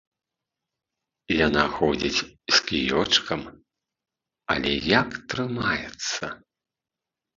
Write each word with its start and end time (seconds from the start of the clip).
Яна 1.47 1.65
ходзіць 1.75 2.25
з 2.55 2.57
кіёчкам, 2.71 3.41
але 4.55 4.71
як 4.99 5.09
трымаецца! 5.35 6.25